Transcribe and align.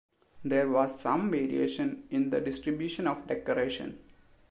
There 0.43 0.67
was 0.67 0.99
some 0.99 1.29
variation 1.29 2.05
in 2.09 2.31
the 2.31 2.41
distribution 2.41 3.05
of 3.05 3.27
decoration. 3.27 3.99